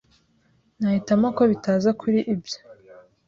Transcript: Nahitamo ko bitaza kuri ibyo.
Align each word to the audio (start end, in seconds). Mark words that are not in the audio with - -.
Nahitamo 0.79 1.27
ko 1.37 1.43
bitaza 1.51 1.89
kuri 2.01 2.19
ibyo. 2.33 2.57